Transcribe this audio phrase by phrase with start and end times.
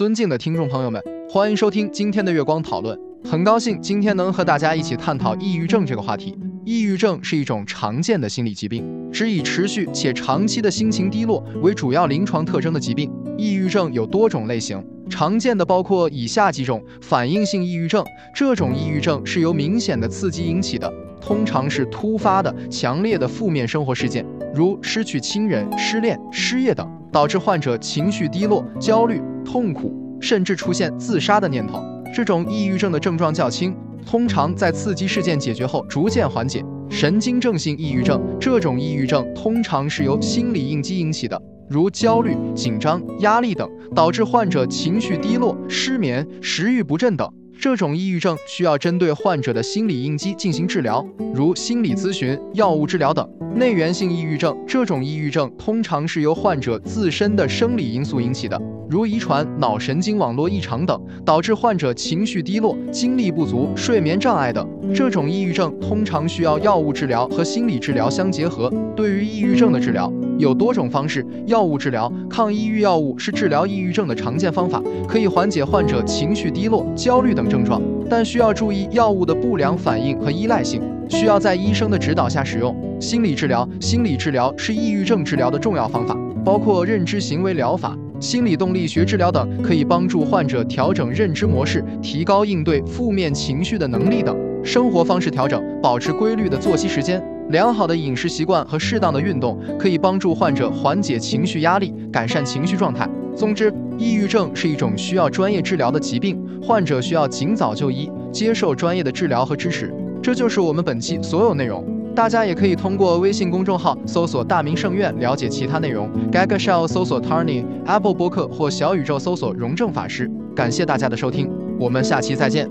[0.00, 2.98] 尊敬的听众朋友们，欢迎收听今天的月光讨论。
[3.22, 6.34] 很高兴今天能和大家一起探讨抑郁症这个话题。
[6.64, 8.82] 抑郁症是一种常见的心理疾病，
[9.12, 13.12] 只以持续且长期的心情低落为主要临床特征的疾病。
[13.36, 18.02] 抑郁症有多种类型，常见的包括以下几种：反应性抑郁症，
[18.34, 20.90] 这种抑郁症是由明显的刺激引起的，
[21.20, 24.24] 通常是突发的、强烈的负面生活事件，
[24.54, 29.20] 如失去亲人、失恋、失业等，导致患者情绪低落、焦虑。
[29.44, 31.82] 痛苦，甚至出现自杀的念头。
[32.14, 36.64] 这种抑郁症的症状较轻，通常在刺激事件解决后逐渐缓解。
[36.88, 47.32] 神经症性抑郁症，这种抑郁症通常是由心理应激引起的，如焦虑、紧张、压力等，导致患者情绪低落、失眠、食欲不振等。
[47.60, 53.28] 这种抑郁症需要针对患者的心理应激进行治疗，如心理咨询、药物治疗等。
[53.54, 64.68] 内源性抑郁症，这种抑郁症通常是由患者自身的生理因素引起的，如遗传、脑神经网络异常等，导致患者情绪低落、精力不足、睡眠障碍等。
[64.92, 68.68] 这种抑郁症通常需要药物治疗和心理治疗相结合。
[68.96, 80.82] 对于抑郁症的治疗有多种方式，药物治疗、抗抑郁药物是治疗抑郁症的常见方法，可以缓解患者情绪低落、焦虑等症状，但需要注意药物的不良反应和依赖性。
[81.08, 83.68] 需要在医生的指导下使用心理治疗。
[83.80, 94.36] 心理治疗是抑郁症治疗的重要方法，包括认知行为疗法、 心理动力学治疗等，可以帮助患者调整认知模式，提高应对负面情绪的能力等。
[94.62, 103.08] 生活方式调整，保持规律的作息时间、良好的饮食习惯和适当的运动，可以帮助患者缓解情绪压力，改善情绪状态。
[103.34, 109.90] 总之，抑郁症是一种需要专业治疗的疾病，患者需要尽早就医，接受专业的治疗和支持。
[110.22, 111.82] 这就是我们本期所有内容，
[112.20, 116.06] 大家也可以通过微信公众号搜索“大明圣院”了解其他内容。
[116.30, 120.30] Gaga Shell 搜索 Tarni Apple 博客或小宇宙搜索“荣正法师”。
[120.54, 122.68] 感谢大家的收听，我们下期再见。